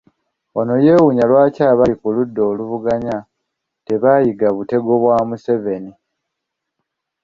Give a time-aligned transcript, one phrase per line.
[0.59, 3.17] Ono yeewuunya lwaki abali ku ludda oluvuganya
[3.85, 5.93] tebayiga butego bwa Museveni.